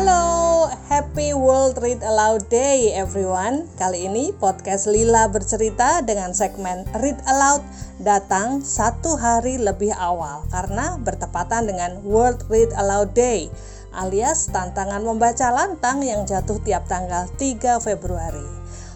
Halo, 0.00 0.72
Happy 0.88 1.36
World 1.36 1.76
Read 1.76 2.00
Aloud 2.00 2.48
Day 2.48 2.88
everyone. 2.96 3.68
Kali 3.76 4.08
ini 4.08 4.32
podcast 4.32 4.88
Lila 4.88 5.28
bercerita 5.28 6.00
dengan 6.00 6.32
segmen 6.32 6.88
Read 7.04 7.20
Aloud 7.28 7.60
datang 8.00 8.64
satu 8.64 9.20
hari 9.20 9.60
lebih 9.60 9.92
awal 9.92 10.48
karena 10.48 10.96
bertepatan 11.04 11.68
dengan 11.68 12.00
World 12.00 12.48
Read 12.48 12.72
Aloud 12.80 13.12
Day 13.12 13.52
alias 13.92 14.48
tantangan 14.48 15.04
membaca 15.04 15.52
lantang 15.52 16.00
yang 16.00 16.24
jatuh 16.24 16.56
tiap 16.64 16.88
tanggal 16.88 17.28
3 17.36 17.60
Februari. 17.84 18.48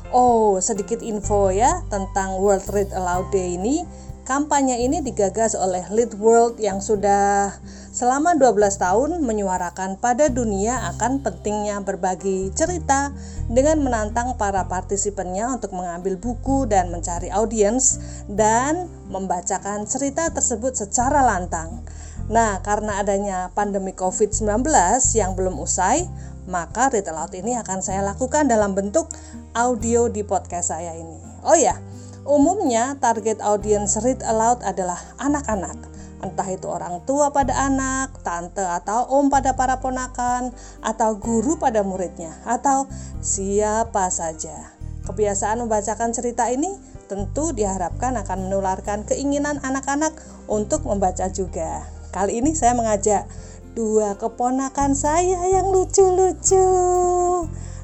Oh, 0.08 0.56
sedikit 0.64 1.04
info 1.04 1.52
ya 1.52 1.84
tentang 1.92 2.40
World 2.40 2.64
Read 2.72 2.88
Aloud 2.96 3.28
Day 3.28 3.60
ini 3.60 3.84
Kampanye 4.24 4.80
ini 4.80 5.04
digagas 5.04 5.52
oleh 5.52 5.84
Lead 5.92 6.16
World 6.16 6.56
yang 6.56 6.80
sudah 6.80 7.52
selama 7.94 8.34
12 8.34 8.58
tahun 8.82 9.22
menyuarakan 9.22 10.02
pada 10.02 10.26
dunia 10.26 10.90
akan 10.90 11.22
pentingnya 11.22 11.78
berbagi 11.86 12.50
cerita 12.50 13.14
dengan 13.46 13.86
menantang 13.86 14.34
para 14.34 14.66
partisipannya 14.66 15.46
untuk 15.46 15.70
mengambil 15.78 16.18
buku 16.18 16.66
dan 16.66 16.90
mencari 16.90 17.30
audiens 17.30 18.02
dan 18.26 18.90
membacakan 19.14 19.86
cerita 19.86 20.26
tersebut 20.34 20.74
secara 20.74 21.22
lantang. 21.22 21.86
Nah, 22.26 22.58
karena 22.66 22.98
adanya 22.98 23.54
pandemi 23.54 23.94
COVID-19 23.94 24.66
yang 25.14 25.38
belum 25.38 25.54
usai, 25.62 26.02
maka 26.50 26.90
Read 26.90 27.06
Aloud 27.06 27.30
ini 27.38 27.54
akan 27.54 27.78
saya 27.78 28.02
lakukan 28.02 28.50
dalam 28.50 28.74
bentuk 28.74 29.06
audio 29.54 30.10
di 30.10 30.26
podcast 30.26 30.74
saya 30.74 30.98
ini. 30.98 31.20
Oh 31.46 31.54
ya, 31.54 31.78
Umumnya 32.24 32.96
target 33.04 33.44
audiens 33.44 34.00
read 34.00 34.24
aloud 34.24 34.64
adalah 34.64 34.96
anak-anak, 35.20 35.76
entah 36.22 36.46
itu 36.52 36.70
orang 36.70 37.02
tua 37.08 37.34
pada 37.34 37.56
anak, 37.66 38.20
tante 38.22 38.62
atau 38.62 39.08
om 39.10 39.32
pada 39.32 39.58
para 39.58 39.80
ponakan, 39.80 40.54
atau 40.84 41.16
guru 41.18 41.58
pada 41.58 41.82
muridnya, 41.82 42.36
atau 42.46 42.86
siapa 43.24 44.12
saja. 44.12 44.74
Kebiasaan 45.04 45.60
membacakan 45.64 46.16
cerita 46.16 46.48
ini 46.48 46.70
tentu 47.06 47.52
diharapkan 47.52 48.16
akan 48.16 48.48
menularkan 48.48 49.04
keinginan 49.04 49.60
anak-anak 49.60 50.16
untuk 50.48 50.88
membaca 50.88 51.28
juga. 51.28 51.84
Kali 52.08 52.40
ini 52.40 52.56
saya 52.56 52.72
mengajak 52.72 53.28
dua 53.74 54.16
keponakan 54.16 54.96
saya 54.96 55.44
yang 55.50 55.68
lucu-lucu. 55.68 56.64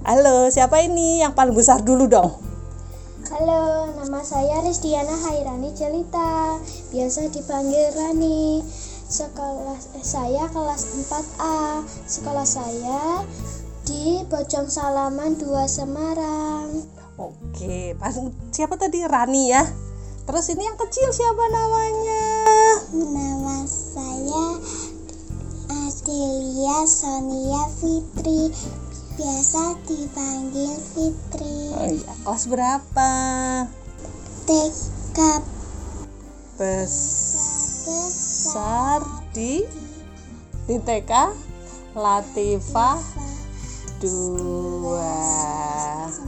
Halo, 0.01 0.49
siapa 0.49 0.81
ini? 0.81 1.21
Yang 1.21 1.33
paling 1.37 1.53
besar 1.53 1.85
dulu 1.85 2.09
dong. 2.09 2.50
Halo, 3.31 3.87
nama 3.95 4.27
saya 4.27 4.59
Rizdiana 4.59 5.15
Hairani 5.15 5.71
Celita, 5.71 6.59
biasa 6.91 7.31
dipanggil 7.31 7.95
Rani. 7.95 8.59
Sekolah 9.07 9.79
eh, 9.95 10.03
saya 10.03 10.51
kelas 10.51 11.07
4A. 11.07 11.87
Sekolah 12.11 12.43
saya 12.43 13.23
di 13.87 14.27
Bojong 14.27 14.67
Salaman 14.67 15.39
2 15.39 15.47
Semarang. 15.71 16.75
Oke, 17.23 17.95
pas 18.03 18.19
siapa 18.51 18.75
tadi 18.75 19.07
Rani 19.07 19.55
ya? 19.55 19.63
Terus 20.27 20.51
ini 20.51 20.67
yang 20.67 20.75
kecil 20.75 21.15
siapa 21.15 21.45
namanya? 21.55 22.27
Nama 22.99 23.63
saya 23.63 24.59
Adelia 25.71 26.83
Sonia 26.83 27.63
Fitri 27.79 28.51
biasa 29.21 29.77
dipanggil 29.85 30.73
Fitri. 30.81 31.77
Oh 31.77 31.85
iya, 31.93 32.13
kelas 32.25 32.49
berapa? 32.49 33.13
TK 34.49 35.19
besar 36.57 38.01
di 39.37 39.69
di 40.65 40.77
TK 40.81 41.13
Latifah 41.93 43.01
dua 44.01 45.13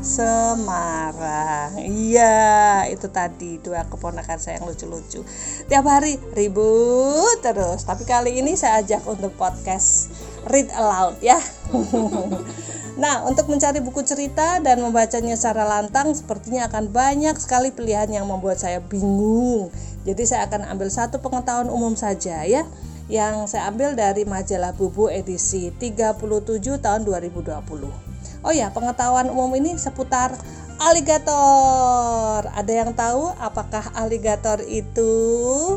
Semarang 0.05 1.81
iya 1.81 2.85
itu 2.93 3.09
tadi 3.09 3.57
dua 3.65 3.89
keponakan 3.89 4.37
saya 4.37 4.61
yang 4.61 4.69
lucu-lucu 4.69 5.25
tiap 5.69 5.85
hari 5.89 6.21
ribut 6.37 7.41
terus 7.41 7.89
tapi 7.89 8.05
kali 8.05 8.45
ini 8.45 8.57
saya 8.57 8.85
ajak 8.85 9.05
untuk 9.09 9.33
podcast 9.41 10.13
read 10.53 10.69
aloud 10.77 11.17
ya 11.25 11.41
Nah, 12.93 13.25
untuk 13.25 13.49
mencari 13.49 13.81
buku 13.81 14.05
cerita 14.05 14.61
dan 14.61 14.77
membacanya 14.85 15.33
secara 15.33 15.65
lantang 15.65 16.13
sepertinya 16.13 16.69
akan 16.69 16.93
banyak 16.93 17.33
sekali 17.41 17.73
pilihan 17.73 18.13
yang 18.13 18.29
membuat 18.29 18.61
saya 18.61 18.85
bingung. 18.85 19.73
Jadi 20.05 20.23
saya 20.29 20.45
akan 20.45 20.69
ambil 20.69 20.93
satu 20.93 21.23
pengetahuan 21.25 21.73
umum 21.73 21.97
saja 21.97 22.45
ya 22.45 22.69
yang 23.09 23.49
saya 23.49 23.71
ambil 23.73 23.97
dari 23.97 24.29
majalah 24.29 24.77
Bubu 24.77 25.09
edisi 25.09 25.73
37 25.73 26.81
tahun 26.85 27.01
2020. 27.05 28.45
Oh 28.45 28.53
ya, 28.53 28.69
pengetahuan 28.75 29.31
umum 29.31 29.49
ini 29.57 29.79
seputar 29.79 30.35
aligator. 30.83 32.45
Ada 32.53 32.73
yang 32.73 32.91
tahu 32.93 33.31
apakah 33.39 33.89
aligator 33.97 34.61
itu? 34.67 35.15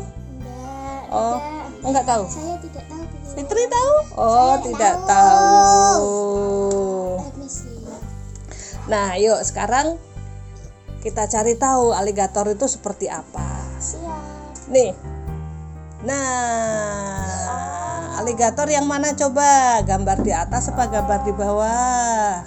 Enggak. 0.04 1.00
Oh, 1.14 1.38
enggak 1.86 2.04
tahu. 2.04 2.24
Saya 2.28 2.56
tidak 2.60 2.84
tahu. 2.90 3.04
Fitri 3.36 3.64
tahu? 3.68 3.92
Oh, 4.16 4.56
Saya 4.56 4.56
tidak 4.64 4.94
tahu. 5.04 5.06
tahu. 5.06 6.85
Nah, 8.86 9.18
yuk 9.18 9.42
sekarang 9.42 9.98
kita 11.02 11.26
cari 11.26 11.58
tahu 11.58 11.90
aligator 11.90 12.46
itu 12.50 12.70
seperti 12.70 13.10
apa. 13.10 13.42
Siap. 13.82 14.70
Nih. 14.70 14.94
Nah, 16.06 17.26
aligator 18.22 18.70
yang 18.70 18.86
mana 18.86 19.10
coba? 19.18 19.82
Gambar 19.82 20.22
di 20.22 20.30
atas 20.30 20.70
apa 20.70 20.86
gambar 20.86 21.20
di 21.26 21.32
bawah? 21.34 22.46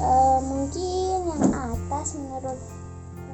Eh, 0.00 0.38
mungkin 0.44 1.16
yang 1.32 1.44
atas 1.48 2.06
menurut 2.16 2.58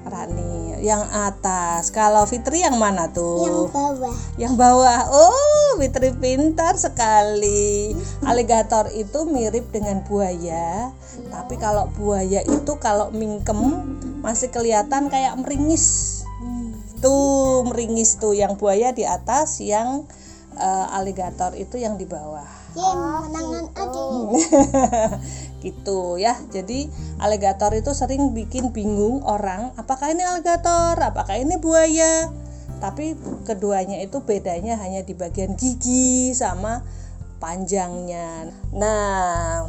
Rani, 0.07 0.79
yang 0.87 1.03
atas. 1.11 1.91
Kalau 1.91 2.23
Fitri 2.31 2.63
yang 2.63 2.79
mana 2.79 3.11
yang 3.11 3.15
tuh? 3.15 3.67
bawah. 3.75 4.15
Yang 4.39 4.55
bawah. 4.55 5.01
Oh, 5.11 5.66
Fitri 5.77 6.11
pintar 6.17 6.75
sekali. 6.81 7.93
Aligator 8.25 8.89
itu 8.97 9.29
mirip 9.29 9.69
dengan 9.71 10.01
buaya, 10.09 10.91
tapi 11.29 11.61
kalau 11.61 11.93
buaya 11.95 12.41
itu 12.41 12.73
kalau 12.81 13.13
mingkem 13.13 13.61
masih 14.25 14.49
kelihatan 14.49 15.13
kayak 15.13 15.37
meringis. 15.37 16.21
Tuh, 17.05 17.69
meringis 17.69 18.17
tuh 18.17 18.33
yang 18.33 18.57
buaya 18.57 18.97
di 18.97 19.05
atas, 19.05 19.61
yang 19.61 20.09
eh, 20.57 20.97
aligator 20.97 21.53
itu 21.55 21.77
yang 21.77 22.01
di 22.01 22.09
bawah. 22.09 22.49
Game 22.73 23.05
menangan 23.29 23.67
adik. 23.77 24.49
gitu 25.65 26.17
ya. 26.17 26.37
Jadi 26.53 26.89
aligator 27.21 27.73
itu 27.77 27.93
sering 27.93 28.33
bikin 28.33 28.73
bingung 28.73 29.25
orang, 29.25 29.77
apakah 29.77 30.13
ini 30.13 30.25
aligator, 30.25 30.97
apakah 30.97 31.37
ini 31.37 31.61
buaya. 31.61 32.46
Tapi 32.77 33.17
keduanya 33.49 34.01
itu 34.05 34.21
bedanya 34.21 34.77
hanya 34.81 35.01
di 35.01 35.17
bagian 35.17 35.57
gigi 35.57 36.37
sama 36.37 36.85
panjangnya. 37.41 38.53
Nah, 38.77 39.65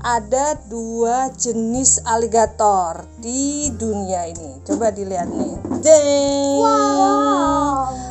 ada 0.00 0.56
dua 0.70 1.28
jenis 1.36 2.00
aligator 2.08 3.04
di 3.20 3.68
dunia 3.76 4.24
ini. 4.30 4.64
Coba 4.64 4.88
dilihat 4.88 5.28
nih. 5.28 5.54
Deng. 5.84 6.64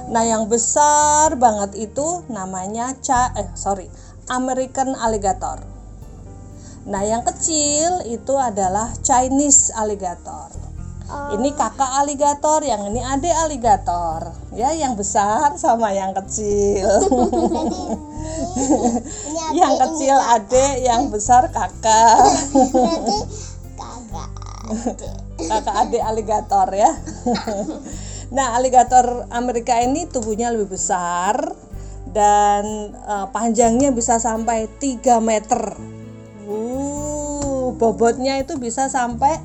Nah, 0.09 0.24
yang 0.25 0.46
besar 0.50 1.34
banget 1.38 1.78
itu 1.90 2.25
namanya 2.30 2.94
ca 3.01 3.34
eh 3.38 3.50
sorry, 3.57 3.90
American 4.30 4.94
alligator. 4.97 5.62
Nah, 6.90 7.06
yang 7.06 7.22
kecil 7.22 8.06
itu 8.09 8.34
adalah 8.38 8.90
Chinese 9.06 9.69
alligator. 9.74 10.69
Ini 11.09 11.50
kakak 11.58 12.06
aligator, 12.06 12.62
yang 12.62 12.86
ini 12.94 13.02
adik 13.02 13.34
aligator. 13.34 14.30
Ya, 14.54 14.78
yang 14.78 14.94
besar 14.94 15.57
sama 15.57 15.89
yang 15.89 16.13
kecil. 16.13 16.86
Ini 19.30 19.39
adik, 19.42 19.57
yang 19.57 19.74
kecil 19.78 20.18
adik, 20.18 20.74
yang 20.86 21.10
besar 21.10 21.50
kakak. 21.50 22.30
berarti 22.54 23.16
kakak 23.74 24.19
adik. 24.69 25.13
kakak 25.50 25.75
adik 25.81 26.04
aligator 26.06 26.68
ya. 26.78 26.92
nah, 28.36 28.54
aligator 28.54 29.25
Amerika 29.33 29.81
ini 29.81 30.06
tubuhnya 30.06 30.54
lebih 30.54 30.78
besar 30.78 31.57
dan 32.13 32.94
eh, 32.94 33.28
panjangnya 33.33 33.89
bisa 33.89 34.22
sampai 34.22 34.69
3 34.78 35.18
meter. 35.25 35.74
Uh, 36.50 37.69
bobotnya 37.78 38.42
itu 38.42 38.57
bisa 38.57 38.89
sampai 38.89 39.38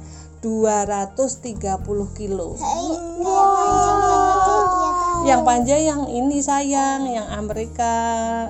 230 0.45 1.65
kilo. 2.13 2.61
Tahu. 2.61 2.93
Yang 5.25 5.41
panjang 5.41 5.83
yang 5.89 6.03
ini 6.13 6.45
sayang, 6.45 7.09
yang 7.09 7.25
Amerika, 7.33 7.97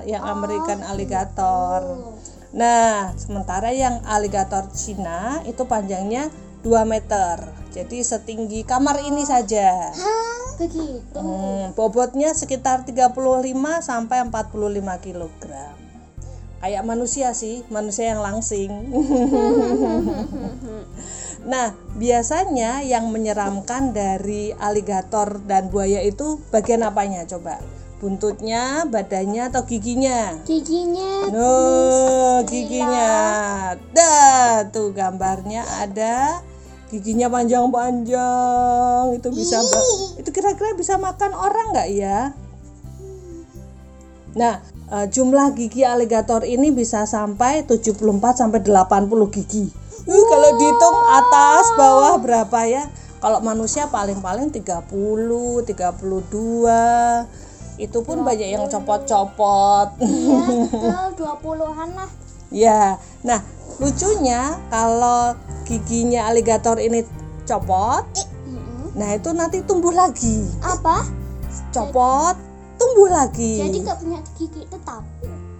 yang 0.03 0.27
American 0.27 0.83
alligator. 0.83 2.11
Nah, 2.51 3.15
sementara 3.15 3.71
yang 3.71 4.03
aligator 4.03 4.67
Cina 4.75 5.39
itu 5.47 5.63
panjangnya 5.63 6.27
2 6.67 6.83
meter. 6.83 7.47
Jadi 7.71 8.03
setinggi 8.03 8.67
kamar 8.67 8.99
ini 9.07 9.23
saja. 9.23 9.95
Begitu. 10.59 11.15
Hmm, 11.15 11.71
bobotnya 11.79 12.35
sekitar 12.35 12.83
35 12.83 13.15
sampai 13.79 14.27
45 14.27 14.99
kg. 14.99 15.31
kayak 16.65 16.81
manusia 16.81 17.29
sih 17.37 17.61
manusia 17.69 18.09
yang 18.09 18.25
langsing 18.25 18.73
nah 21.45 21.77
biasanya 21.93 22.81
yang 22.81 23.13
menyeramkan 23.13 23.93
dari 23.93 24.49
aligator 24.57 25.37
dan 25.45 25.69
buaya 25.69 26.01
itu 26.01 26.41
bagian 26.49 26.81
apanya 26.81 27.21
coba 27.29 27.61
buntutnya 28.01 28.83
badannya 28.89 29.53
atau 29.53 29.63
giginya 29.63 30.35
Giginya 30.43 31.31
No, 31.31 32.43
giginya. 32.45 33.09
Dah, 33.95 34.67
tuh 34.69 34.93
gambarnya 34.93 35.65
ada 35.81 36.43
giginya 36.93 37.27
panjang-panjang. 37.33 39.15
Itu 39.17 39.33
bisa 39.33 39.57
itu 40.21 40.29
kira-kira 40.29 40.77
bisa 40.77 41.01
makan 41.01 41.33
orang 41.33 41.73
nggak 41.73 41.89
ya? 41.95 42.19
Nah, 44.35 44.59
eh, 44.91 45.05
jumlah 45.09 45.55
gigi 45.55 45.81
aligator 45.87 46.43
ini 46.45 46.69
bisa 46.69 47.07
sampai 47.07 47.65
74 47.65 48.37
sampai 48.37 48.59
80 48.61 49.31
gigi. 49.33 49.65
Uh, 50.05 50.23
kalau 50.29 50.49
dihitung 50.61 50.97
atas 51.09 51.65
bawah 51.73 52.13
berapa 52.21 52.59
ya? 52.69 52.85
Kalau 53.17 53.41
manusia 53.41 53.89
paling-paling 53.89 54.53
30, 54.53 54.85
32. 55.65 55.65
Itu 57.81 58.05
pun 58.05 58.21
banyak 58.21 58.53
yang 58.53 58.69
copot-copot. 58.69 59.97
ya 59.97 60.41
betul 61.09 61.25
20-an 61.25 61.89
lah. 61.97 62.09
Ya, 62.53 63.01
nah 63.25 63.41
lucunya 63.81 64.61
kalau 64.69 65.33
giginya 65.65 66.29
aligator 66.29 66.77
ini 66.77 67.01
copot, 67.49 68.05
nah 68.93 69.09
itu 69.17 69.33
nanti 69.33 69.65
tumbuh 69.65 69.91
lagi. 69.91 70.45
Apa? 70.61 71.03
Copot, 71.73 72.37
tumbuh 72.77 73.09
lagi. 73.09 73.59
Jadi 73.59 73.77
nggak 73.81 73.97
punya 73.99 74.19
gigi 74.37 74.61
tetap. 74.69 75.01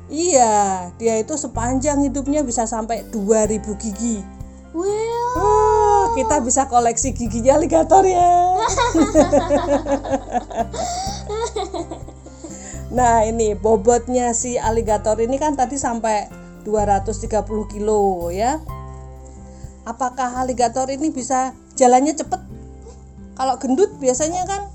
Iya, 0.06 0.94
dia 1.02 1.18
itu 1.18 1.34
sepanjang 1.34 2.06
hidupnya 2.06 2.46
bisa 2.46 2.70
sampai 2.70 3.10
2000 3.10 3.74
gigi. 3.82 4.35
Wow. 4.76 5.40
Oh, 5.40 6.04
kita 6.20 6.44
bisa 6.44 6.68
koleksi 6.68 7.16
giginya 7.16 7.56
aligator 7.56 8.04
ya. 8.04 8.60
nah, 12.98 13.24
ini 13.24 13.56
bobotnya 13.56 14.36
si 14.36 14.60
aligator 14.60 15.16
ini 15.24 15.40
kan 15.40 15.56
tadi 15.56 15.80
sampai 15.80 16.28
230 16.68 17.72
kilo 17.72 18.28
ya. 18.36 18.60
Apakah 19.88 20.44
aligator 20.44 20.92
ini 20.92 21.08
bisa 21.08 21.56
jalannya 21.80 22.12
cepet? 22.20 22.44
Kalau 23.40 23.56
gendut 23.64 23.96
biasanya 24.04 24.44
kan 24.44 24.68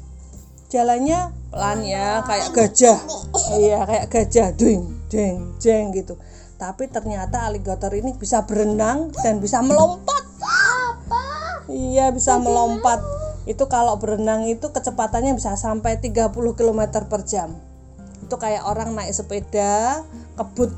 jalannya 0.72 1.28
pelan 1.52 1.84
ya, 1.84 2.24
kayak 2.24 2.48
gajah. 2.56 2.98
Iya, 3.60 3.84
kayak 3.84 4.06
gajah, 4.08 4.48
ding, 4.56 4.96
jeng, 5.12 5.60
jeng 5.60 5.92
gitu. 5.92 6.16
Tapi 6.60 6.92
ternyata 6.92 7.48
aligator 7.48 7.88
ini 7.96 8.12
bisa 8.12 8.44
berenang 8.44 9.08
dan 9.24 9.40
bisa 9.40 9.64
melompat. 9.64 10.28
Apa? 10.44 11.24
Iya 11.72 12.12
bisa 12.12 12.36
melompat. 12.36 13.00
Itu 13.48 13.64
kalau 13.72 13.96
berenang 13.96 14.44
itu 14.44 14.68
kecepatannya 14.68 15.32
bisa 15.32 15.56
sampai 15.56 15.96
30 16.04 16.28
km 16.36 16.80
per 17.08 17.24
jam. 17.24 17.56
Itu 18.20 18.36
kayak 18.36 18.68
orang 18.68 18.92
naik 18.92 19.16
sepeda 19.16 20.04
kebut. 20.36 20.68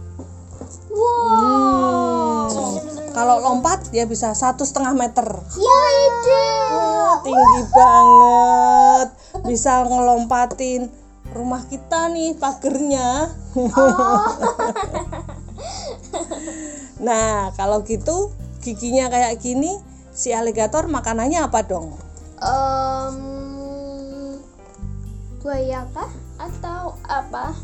Wow. 0.94 2.46
Hmm. 2.46 2.78
Kalau 3.11 3.43
lompat 3.43 3.90
dia 3.90 4.06
bisa 4.06 4.38
satu 4.38 4.62
setengah 4.62 4.94
meter. 4.94 5.26
Ya 5.58 5.82
ide. 5.99 6.46
Wah, 6.78 7.14
tinggi 7.26 7.62
banget. 7.75 9.08
Bisa 9.50 9.82
ngelompatin 9.82 10.87
rumah 11.35 11.67
kita 11.67 12.06
nih 12.14 12.38
pagernya. 12.38 13.35
nah 17.02 17.50
kalau 17.58 17.82
gitu 17.82 18.31
giginya 18.62 19.10
kayak 19.10 19.43
gini 19.43 19.75
si 20.14 20.31
aligator 20.31 20.87
makanannya 20.87 21.43
apa 21.43 21.60
dong? 21.66 21.96
Em, 22.38 23.16
buaya 25.43 25.88
kah 25.90 26.10
atau 26.38 26.94
apa? 27.08 27.56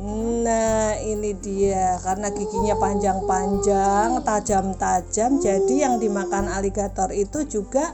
Nah, 0.00 0.96
ini 0.96 1.36
dia 1.36 2.00
karena 2.00 2.32
giginya 2.32 2.72
panjang-panjang, 2.80 4.24
tajam-tajam, 4.24 5.36
jadi 5.44 5.74
yang 5.76 6.00
dimakan 6.00 6.48
aligator 6.48 7.12
itu 7.12 7.44
juga 7.44 7.92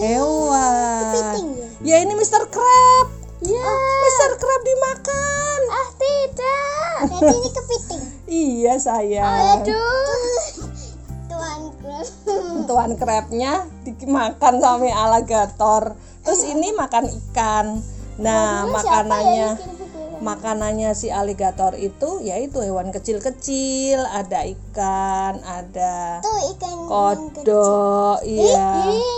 hewan. 0.00 1.12
Kepiting 1.12 1.48
Ya 1.84 2.00
ya? 2.00 2.08
ini 2.08 2.16
Mr. 2.16 2.48
Crab. 2.48 3.06
Ya. 3.44 3.68
Mr. 4.00 4.32
Crab 4.40 4.62
dimakan. 4.64 5.60
Ah 5.68 5.88
tidak. 6.00 6.96
Jadi 7.12 7.34
ini 7.36 7.50
kepiting. 7.52 8.02
Iya 8.26 8.74
sayang. 8.82 9.62
Aduh. 9.62 10.66
Tuan 11.30 11.62
Crab. 11.78 12.06
Tuan 12.66 12.90
crabnya 12.98 13.52
dimakan 13.86 14.54
sama 14.58 14.90
alligator. 14.90 15.94
Terus 16.26 16.42
ini 16.46 16.74
makan 16.74 17.06
ikan. 17.06 17.66
Nah, 18.16 18.64
makanannya 18.72 19.60
makanannya 20.20 20.96
si 20.96 21.12
aligator 21.12 21.76
itu 21.76 22.24
yaitu 22.24 22.64
hewan 22.64 22.88
kecil-kecil, 22.88 24.00
ada 24.08 24.48
ikan, 24.48 25.36
ada 25.44 26.24
Tuh 26.24 26.40
ikan 26.56 26.76
kodok, 26.88 28.24
iya. 28.24 28.88
Iya. 28.88 29.14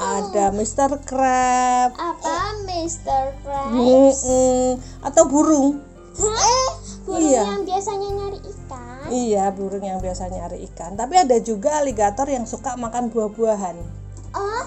Ada 0.00 0.44
Mr. 0.56 1.04
Crab. 1.04 1.92
Apa 1.92 2.56
Mr. 2.66 3.36
Crab? 3.44 3.68
Mm-mm. 3.68 4.80
Atau 5.04 5.28
burung. 5.28 5.76
Eh, 6.18 6.68
burung 7.02 7.24
Iya. 7.24 7.42
yang 7.46 7.62
biasanya 7.64 8.08
nyari 8.12 8.38
ikan. 8.44 9.04
Iya, 9.10 9.44
burung 9.50 9.82
yang 9.82 9.98
biasa 9.98 10.28
nyari 10.28 10.58
ikan. 10.70 10.94
Tapi 10.94 11.14
ada 11.16 11.36
juga 11.38 11.80
aligator 11.80 12.26
yang 12.28 12.44
suka 12.44 12.76
makan 12.76 13.08
buah-buahan. 13.08 13.76
Oh, 14.32 14.64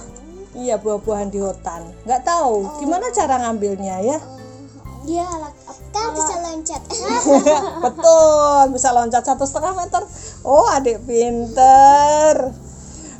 Iya, 0.53 0.77
buah-buahan 0.77 1.33
di 1.33 1.41
hutan. 1.41 1.81
Nggak 2.06 2.21
tahu 2.24 2.77
gimana 2.77 3.09
cara 3.09 3.41
ngambilnya 3.41 3.97
ya. 4.01 4.19
dia 5.03 5.27
alat 5.27 5.51
kan 5.91 6.15
bisa 6.15 6.39
loncat. 6.39 6.80
Betul, 7.85 8.63
bisa 8.71 8.95
loncat 8.95 9.19
satu 9.19 9.44
setengah 9.44 9.75
meter. 9.75 10.00
Oh, 10.47 10.63
adik 10.71 11.03
pinter. 11.03 12.56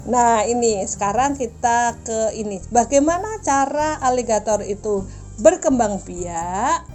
Nah, 0.06 0.44
ini 0.44 0.84
sekarang 0.88 1.36
kita 1.36 2.00
ke 2.04 2.32
ini. 2.36 2.64
Bagaimana 2.72 3.40
cara 3.44 4.00
aligator 4.00 4.64
itu 4.64 5.04
berkembang 5.40 6.00
biak? 6.04 6.88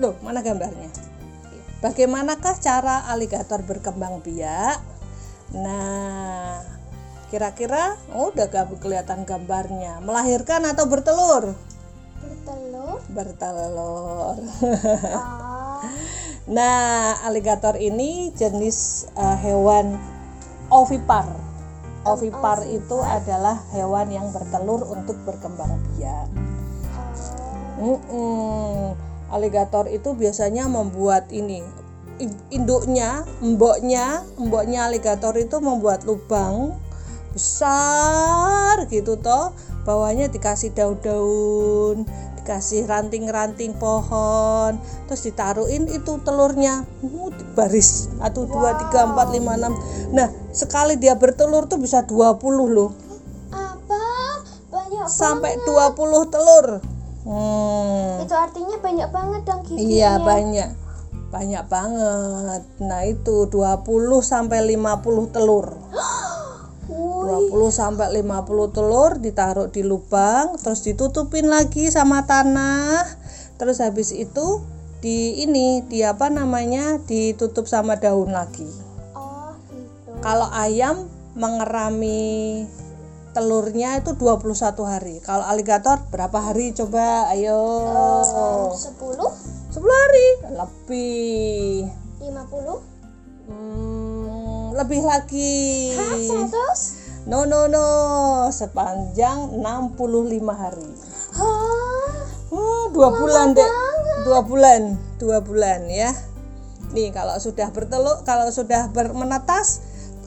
Loh, 0.00 0.16
mana 0.24 0.40
gambarnya? 0.40 0.88
Bagaimanakah 1.84 2.56
cara 2.64 3.04
aligator 3.12 3.60
berkembang 3.60 4.24
biak? 4.24 4.80
Nah, 5.52 6.64
kira-kira 7.28 8.00
oh 8.16 8.32
udah 8.32 8.48
gak 8.48 8.72
kelihatan 8.80 9.28
gambarnya. 9.28 10.00
Melahirkan 10.00 10.64
atau 10.64 10.88
bertelur? 10.88 11.52
Bertelur. 12.24 13.04
Bertelur. 13.12 14.36
Oh. 15.12 15.84
Nah, 16.44 17.24
aligator 17.24 17.72
ini 17.80 18.28
jenis 18.36 19.08
eh, 19.16 19.38
hewan 19.48 19.96
ovipar. 20.68 21.24
Ovipar 22.04 22.68
itu 22.68 23.00
adalah 23.00 23.64
hewan 23.72 24.12
yang 24.12 24.28
bertelur 24.28 24.84
untuk 24.92 25.16
berkembang 25.24 25.80
biak. 25.96 26.28
Mm-mm. 27.80 29.13
Aligator 29.34 29.90
itu 29.90 30.14
biasanya 30.14 30.70
membuat 30.70 31.34
ini 31.34 31.66
induknya, 32.54 33.26
emboknya, 33.42 34.22
emboknya 34.38 34.86
aligator 34.86 35.34
itu 35.34 35.58
membuat 35.58 36.06
lubang 36.06 36.78
besar 37.34 38.86
gitu 38.86 39.18
toh. 39.18 39.50
Bawahnya 39.84 40.32
dikasih 40.32 40.72
daun-daun, 40.72 42.08
dikasih 42.40 42.88
ranting-ranting 42.88 43.76
pohon, 43.76 44.80
terus 45.04 45.28
ditaruhin 45.28 45.84
itu 45.92 46.16
telurnya 46.24 46.88
uh, 47.04 47.28
baris 47.52 48.08
satu 48.16 48.48
dua 48.48 48.80
tiga 48.80 49.04
empat 49.12 49.28
lima 49.34 49.60
enam. 49.60 49.76
Nah 50.16 50.32
sekali 50.56 50.96
dia 50.96 51.18
bertelur 51.20 51.68
tuh 51.68 51.76
bisa 51.76 52.00
20 52.00 52.40
loh, 52.72 52.96
Apa? 53.52 54.40
Banyak 54.72 55.04
sampai 55.04 55.60
banget. 55.60 56.00
20 56.00 56.32
telur. 56.32 56.93
Hmm. 57.24 58.20
Itu 58.20 58.36
artinya 58.36 58.76
banyak 58.78 59.08
banget 59.08 59.42
dong 59.48 59.60
giginya. 59.64 59.88
Iya 59.88 60.12
banyak 60.20 60.70
banyak 61.34 61.64
banget. 61.66 62.62
Nah 62.84 63.02
itu 63.08 63.50
20 63.50 64.22
sampai 64.22 64.60
50 64.76 65.34
telur. 65.34 65.66
Wih, 66.84 67.48
20 67.50 67.72
sampai 67.72 68.20
50 68.20 68.76
telur 68.76 69.16
ditaruh 69.16 69.72
di 69.72 69.80
lubang 69.80 70.60
terus 70.60 70.84
ditutupin 70.84 71.48
lagi 71.48 71.88
sama 71.88 72.28
tanah. 72.28 73.02
Terus 73.56 73.80
habis 73.80 74.12
itu 74.12 74.60
di 75.00 75.42
ini 75.44 75.80
di 75.84 76.04
apa 76.04 76.28
namanya 76.28 77.00
ditutup 77.02 77.64
sama 77.64 77.96
daun 77.96 78.30
lagi. 78.30 78.68
Oh, 79.16 79.56
gitu. 79.72 80.20
Kalau 80.20 80.48
ayam 80.52 81.08
mengerami 81.34 82.62
telurnya 83.34 83.98
itu 83.98 84.14
21 84.14 84.86
hari. 84.86 85.18
Kalau 85.20 85.42
aligator 85.44 86.06
berapa 86.08 86.38
hari 86.38 86.70
coba? 86.72 87.28
Ayo. 87.34 87.58
Sepuluh? 88.78 89.28
10 89.74 89.82
hari 89.82 90.28
lebih 90.54 91.90
50 92.22 92.94
Hmm, 93.44 94.72
lebih 94.72 95.04
lagi. 95.04 95.92
Hah, 95.92 96.48
100 96.48 97.28
No 97.28 97.44
no 97.44 97.66
no, 97.68 97.88
sepanjang 98.52 99.58
65 99.60 100.54
hari. 100.54 100.92
Hah 101.34 102.04
Wah, 102.54 102.86
dua 102.94 103.08
bulan 103.10 103.56
deh. 103.56 103.70
Dua 104.22 104.40
bulan, 104.46 104.82
dua 105.18 105.38
bulan 105.42 105.90
ya. 105.90 106.14
Nih 106.94 107.10
kalau 107.10 107.34
sudah 107.42 107.74
bertelur, 107.74 108.22
kalau 108.22 108.46
sudah 108.54 108.92
ber- 108.94 109.16
menetas 109.16 109.82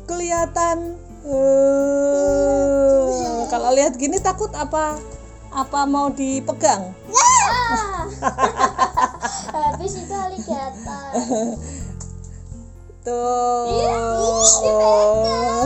kelihatan. 0.10 1.00
Eh, 1.28 3.04
kalau 3.52 3.76
lihat 3.76 4.00
gini 4.00 4.16
takut 4.24 4.48
apa? 4.56 4.96
Apa 5.52 5.84
mau 5.88 6.12
dipegang? 6.12 6.94
Habis 9.58 9.94
itu 10.04 10.14
alligator 10.14 11.08
Tuh. 13.08 13.64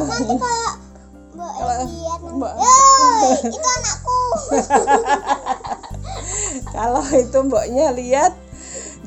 Nanti 0.06 0.38
kalau 0.38 0.78
Mbak 1.32 1.54
lihat 1.58 2.20
nanti 2.22 3.50
itu 3.50 3.60
anakku 3.60 4.22
Kalau 6.76 7.04
itu 7.16 7.38
mboknya 7.44 7.92
lihat 7.96 8.34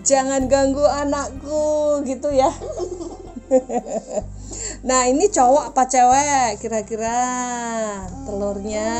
jangan 0.05 0.49
ganggu 0.51 0.85
anakku 0.85 2.03
gitu 2.05 2.29
ya. 2.35 2.51
nah, 4.85 5.09
ini 5.09 5.33
cowok 5.33 5.73
apa 5.73 5.83
cewek 5.89 6.61
kira-kira 6.61 7.19
telurnya? 8.29 8.93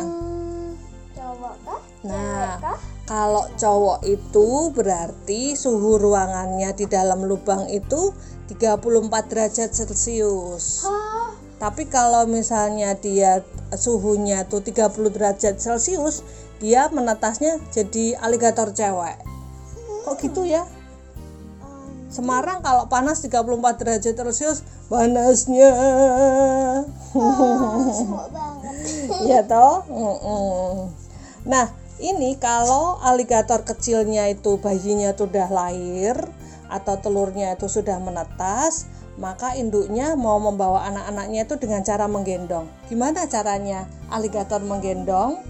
Hmm, 0.00 0.74
Cowok 1.12 1.54
kah? 1.62 1.80
Nah, 2.08 2.56
kah? 2.58 2.78
kalau 3.04 3.44
cowok 3.60 4.08
itu 4.08 4.72
berarti 4.72 5.52
suhu 5.52 6.00
ruangannya 6.00 6.72
di 6.72 6.88
dalam 6.88 7.28
lubang 7.28 7.68
itu 7.68 8.16
34 8.48 9.28
derajat 9.28 9.68
Celcius. 9.68 10.88
Tapi 11.60 11.86
kalau 11.86 12.26
misalnya 12.26 12.98
dia 12.98 13.44
suhunya 13.70 14.48
tuh 14.50 14.64
30 14.66 15.14
derajat 15.14 15.60
Celcius, 15.62 16.26
dia 16.58 16.90
menetasnya 16.90 17.62
jadi 17.70 18.18
aligator 18.18 18.74
cewek. 18.74 19.20
Kok 20.02 20.16
gitu 20.18 20.42
ya? 20.42 20.66
Semarang 22.12 22.60
kalau 22.60 22.92
panas 22.92 23.24
34 23.24 23.80
derajat 23.80 24.12
Celcius, 24.12 24.60
panasnya. 24.92 25.72
Banget 28.28 28.76
Iya 29.24 29.40
toh? 29.48 29.80
Mm-mm. 29.88 30.92
Nah, 31.48 31.72
ini 32.04 32.36
kalau 32.36 33.00
aligator 33.00 33.64
kecilnya 33.64 34.28
itu 34.28 34.60
bayinya 34.60 35.16
tuh 35.16 35.32
udah 35.32 35.48
lahir 35.48 36.20
atau 36.68 37.00
telurnya 37.00 37.56
itu 37.56 37.64
sudah 37.68 37.96
menetas, 37.96 38.84
maka 39.16 39.56
induknya 39.56 40.12
mau 40.12 40.36
membawa 40.36 40.88
anak-anaknya 40.88 41.48
itu 41.48 41.54
dengan 41.56 41.80
cara 41.80 42.08
menggendong. 42.08 42.68
Gimana 42.92 43.24
caranya 43.24 43.88
aligator 44.12 44.60
menggendong? 44.60 45.40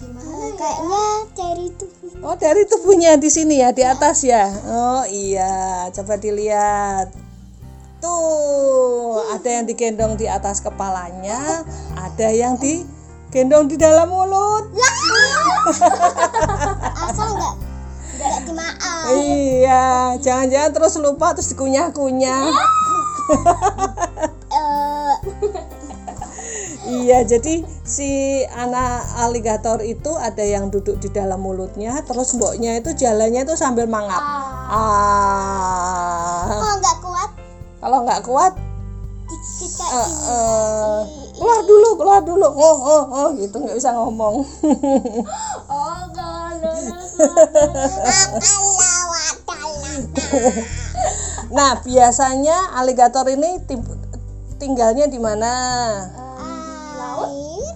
Gimana? 0.00 0.56
Kayaknya 0.56 1.04
cari 1.36 1.64
itu 1.68 1.84
Oh, 2.20 2.36
dari 2.36 2.68
tubuhnya 2.68 3.16
di 3.16 3.32
sini 3.32 3.64
ya, 3.64 3.72
di 3.72 3.80
atas 3.80 4.24
ya. 4.24 4.48
Oh, 4.68 5.04
iya. 5.08 5.88
Coba 5.92 6.20
dilihat. 6.20 7.12
Tuh, 8.00 9.20
ada 9.28 9.48
yang 9.60 9.68
digendong 9.68 10.16
di 10.16 10.24
atas 10.24 10.64
kepalanya, 10.64 11.64
ada 11.96 12.28
yang 12.32 12.56
digendong 12.56 13.68
di 13.68 13.76
dalam 13.76 14.08
mulut. 14.08 14.72
Asal 16.96 17.36
enggak 17.36 17.54
Enggak 18.16 18.40
dimaaf 18.48 19.04
Iya, 19.12 20.16
jangan-jangan 20.16 20.70
terus 20.72 20.96
lupa 20.96 21.36
terus 21.36 21.52
dikunyah-kunyah. 21.52 22.44
Eh, 24.48 25.14
Iya, 26.90 27.22
jadi 27.22 27.62
si 27.90 28.46
anak 28.54 29.02
aligator 29.18 29.82
itu 29.82 30.14
ada 30.14 30.46
yang 30.46 30.70
duduk 30.70 31.02
di 31.02 31.10
dalam 31.10 31.42
mulutnya, 31.42 31.98
terus 32.06 32.30
mboknya 32.38 32.78
itu 32.78 32.94
jalannya 32.94 33.42
itu 33.42 33.58
sambil 33.58 33.90
mangap. 33.90 34.22
ah. 34.22 34.70
Ah, 34.70 36.46
Kalau 36.46 36.78
enggak 36.78 36.96
kuat 37.02 37.30
kalau 37.80 38.04
nggak 38.04 38.20
kuat, 38.28 38.52
kayak 39.80 40.08
eh, 40.30 41.00
gini 41.08 41.32
keluar 41.32 41.60
dulu, 41.64 41.88
keluar 41.96 42.20
dulu, 42.20 42.44
oh, 42.44 42.78
oh, 42.84 43.04
oh, 43.08 43.28
gitu 43.40 43.56
nggak 43.56 43.74
bisa 43.74 43.90
ngomong. 43.96 44.44
Oh 45.70 46.02
kalau 46.12 46.70
nah, 51.56 51.78
biasanya 51.80 52.74
aligator 52.76 53.24
ini 53.30 53.62
tinggalnya 54.60 55.06
di 55.06 55.16
mana? 55.22 55.52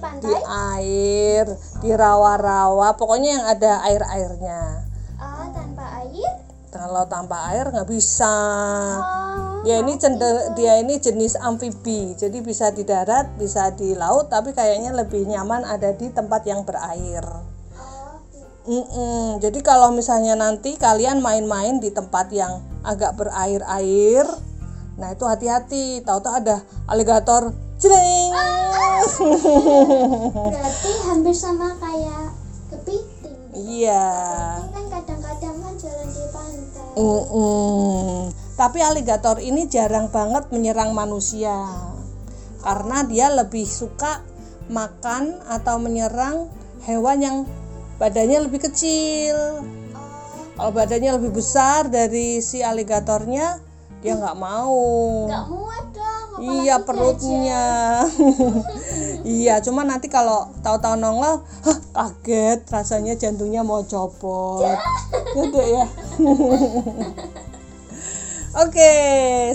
Laut 0.04 0.20
Di 0.20 0.28
Pantai 0.28 0.44
air, 0.76 1.46
di 1.80 1.90
rawa-rawa, 1.96 2.92
pokoknya 3.00 3.30
yang 3.40 3.44
ada 3.48 3.72
air-airnya. 3.88 4.60
Ah, 5.16 5.48
tanpa 5.48 6.04
air 6.04 6.32
Kalau 6.68 7.08
tanpa 7.08 7.36
air 7.54 7.72
nggak 7.72 7.88
bisa. 7.88 8.34
Oh, 9.00 9.64
Dia 9.64 9.80
ini 9.80 9.96
cender, 9.96 10.52
dia 10.52 10.76
ini 10.76 11.00
jenis 11.00 11.40
amfibi, 11.40 12.12
jadi 12.20 12.36
bisa 12.44 12.68
di 12.68 12.84
darat, 12.84 13.32
bisa 13.40 13.72
di 13.72 13.96
laut, 13.96 14.28
tapi 14.28 14.52
kayaknya 14.52 14.92
lebih 14.92 15.24
nyaman 15.24 15.64
ada 15.64 15.96
di 15.96 16.12
tempat 16.12 16.44
yang 16.44 16.68
berair. 16.68 17.24
oh, 17.80 18.20
Mm-mm. 18.68 19.40
Jadi 19.40 19.64
kalau 19.64 19.88
misalnya 19.96 20.36
nanti 20.36 20.76
kalian 20.76 21.24
main-main 21.24 21.80
di 21.80 21.88
tempat 21.88 22.28
yang 22.28 22.60
agak 22.84 23.16
berair-air, 23.16 24.28
nah 25.00 25.08
itu 25.16 25.24
hati-hati. 25.24 26.04
Tahu-tahu 26.04 26.34
ada 26.44 26.60
aligator, 26.84 27.56
jreng. 27.78 28.30
berarti 30.34 30.90
hampir 31.06 31.34
sama 31.36 31.76
kayak 31.78 32.32
kepiting 32.72 33.36
Iya. 33.54 34.06
kan 34.74 34.84
kadang-kadang 34.90 35.56
kan 35.62 35.74
jalan 35.78 36.08
di 36.10 36.24
pantai 36.34 36.86
Mm-mm. 36.94 38.30
Tapi 38.54 38.78
aligator 38.82 39.38
ini 39.38 39.66
jarang 39.66 40.10
banget 40.10 40.50
menyerang 40.50 40.94
manusia 40.94 41.54
karena 42.62 43.02
dia 43.04 43.30
lebih 43.30 43.66
suka 43.66 44.22
makan 44.70 45.38
atau 45.46 45.76
menyerang 45.76 46.48
hewan 46.86 47.18
yang 47.20 47.36
badannya 48.00 48.48
lebih 48.48 48.64
kecil. 48.64 49.36
oh 49.94 50.54
Kalau 50.56 50.70
badannya 50.72 51.18
lebih 51.18 51.34
besar 51.34 51.90
dari 51.90 52.38
si 52.40 52.62
aligatornya, 52.62 53.58
dia 54.00 54.14
nggak 54.16 54.38
mau. 54.38 55.26
nggak 55.28 55.46
muat 55.50 55.84
Iya 56.44 56.84
perutnya. 56.84 57.64
iya, 59.24 59.64
cuma 59.64 59.88
nanti 59.88 60.12
kalau 60.12 60.52
tahu-tahu 60.60 61.00
nongol, 61.00 61.40
hah, 61.40 61.78
kaget 61.96 62.60
rasanya 62.68 63.16
jantungnya 63.16 63.64
mau 63.64 63.80
copot. 63.84 64.76
Gitu 65.32 65.60
ya. 65.64 65.84
Oke, 68.62 68.92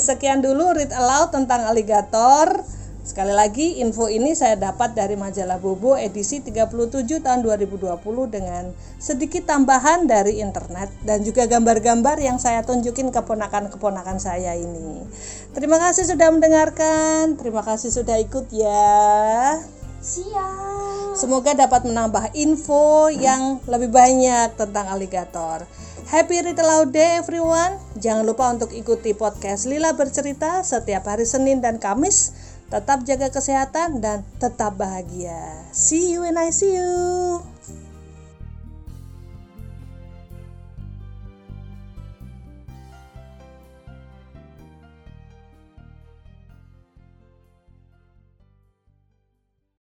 sekian 0.02 0.44
dulu 0.44 0.76
read 0.76 0.92
aloud 0.92 1.32
tentang 1.32 1.64
aligator. 1.70 2.66
Sekali 3.10 3.34
lagi 3.34 3.82
info 3.82 4.06
ini 4.06 4.38
saya 4.38 4.54
dapat 4.54 4.94
dari 4.94 5.18
majalah 5.18 5.58
Bobo 5.58 5.98
edisi 5.98 6.46
37 6.46 7.26
tahun 7.26 7.42
2020 7.42 7.90
dengan 8.30 8.70
sedikit 9.02 9.50
tambahan 9.50 10.06
dari 10.06 10.38
internet 10.38 10.94
dan 11.02 11.26
juga 11.26 11.50
gambar-gambar 11.50 12.22
yang 12.22 12.38
saya 12.38 12.62
tunjukin 12.62 13.10
keponakan-keponakan 13.10 14.22
saya 14.22 14.54
ini. 14.54 15.10
Terima 15.58 15.82
kasih 15.82 16.06
sudah 16.06 16.30
mendengarkan, 16.30 17.34
terima 17.34 17.66
kasih 17.66 17.90
sudah 17.90 18.22
ikut 18.22 18.46
ya. 18.54 19.58
siap 20.06 21.18
Semoga 21.18 21.58
dapat 21.58 21.90
menambah 21.90 22.38
info 22.38 23.10
yang 23.10 23.58
lebih 23.66 23.90
banyak 23.90 24.54
tentang 24.54 24.86
aligator. 24.86 25.66
Happy 26.10 26.42
Read 26.46 26.62
Aloud 26.62 26.94
Day 26.94 27.22
everyone. 27.22 27.78
Jangan 27.98 28.26
lupa 28.26 28.50
untuk 28.54 28.70
ikuti 28.74 29.18
podcast 29.18 29.66
Lila 29.66 29.98
Bercerita 29.98 30.62
setiap 30.62 31.10
hari 31.10 31.26
Senin 31.26 31.62
dan 31.62 31.82
Kamis. 31.82 32.49
Tetap 32.70 33.02
jaga 33.02 33.34
kesehatan 33.34 33.98
dan 33.98 34.22
tetap 34.38 34.78
bahagia. 34.78 35.66
See 35.74 36.14
you 36.14 36.22
when 36.22 36.38
I 36.38 36.54
see 36.54 36.78
you. 36.78 37.42